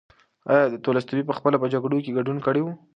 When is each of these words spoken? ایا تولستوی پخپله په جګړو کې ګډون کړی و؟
ایا 0.49 0.63
تولستوی 0.85 1.27
پخپله 1.29 1.57
په 1.59 1.67
جګړو 1.73 1.97
کې 2.03 2.15
ګډون 2.17 2.37
کړی 2.45 2.61
و؟ 2.63 2.67